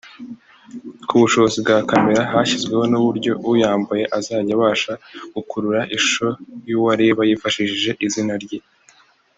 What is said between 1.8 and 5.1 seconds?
kamera hashyizweho n’uburyo uyambaye azajya abasha